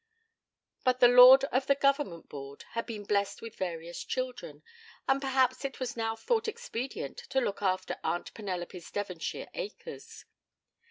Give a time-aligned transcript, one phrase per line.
[0.83, 4.63] But the Lord of the Government board had been blessed with various children,
[5.07, 10.25] and perhaps it was now thought expedient to look after Aunt Penelope's Devonshire acres.